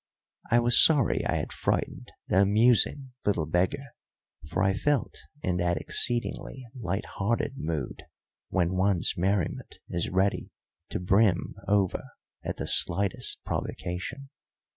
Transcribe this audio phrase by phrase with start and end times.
[0.49, 3.93] I was sorry I had frightened the amusing little beggar,
[4.49, 8.05] for I felt in that exceedingly light hearted mood
[8.49, 10.49] when one's merriment is ready
[10.89, 12.01] to brim over
[12.43, 14.29] at the slightest provocation.